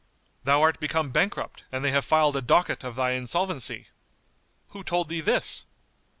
[0.45, 3.89] "Thou art become bankrupt and they have filed a docket of thine insolvency."
[4.69, 5.67] "Who told thee this?"